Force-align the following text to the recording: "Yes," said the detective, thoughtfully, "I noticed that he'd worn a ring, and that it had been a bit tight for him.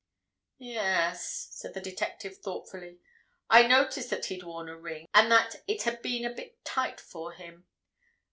"Yes," 0.57 1.49
said 1.51 1.75
the 1.75 1.79
detective, 1.79 2.37
thoughtfully, 2.39 2.97
"I 3.51 3.67
noticed 3.67 4.09
that 4.09 4.25
he'd 4.25 4.41
worn 4.41 4.67
a 4.67 4.75
ring, 4.75 5.07
and 5.13 5.31
that 5.31 5.57
it 5.67 5.83
had 5.83 6.01
been 6.01 6.25
a 6.25 6.33
bit 6.33 6.65
tight 6.65 6.99
for 6.99 7.33
him. 7.33 7.67